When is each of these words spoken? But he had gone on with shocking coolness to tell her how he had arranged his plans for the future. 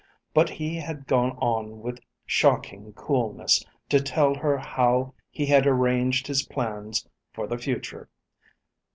But 0.33 0.49
he 0.49 0.77
had 0.77 1.05
gone 1.05 1.33
on 1.33 1.81
with 1.83 1.99
shocking 2.25 2.91
coolness 2.93 3.63
to 3.89 4.01
tell 4.01 4.33
her 4.33 4.57
how 4.57 5.13
he 5.29 5.45
had 5.45 5.67
arranged 5.67 6.25
his 6.25 6.41
plans 6.41 7.07
for 7.33 7.45
the 7.45 7.59
future. 7.59 8.09